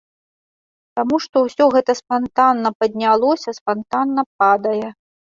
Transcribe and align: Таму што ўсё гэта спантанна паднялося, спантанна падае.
Таму 0.99 1.17
што 1.25 1.35
ўсё 1.47 1.67
гэта 1.75 1.91
спантанна 1.99 2.71
паднялося, 2.79 3.49
спантанна 3.59 4.21
падае. 4.41 4.89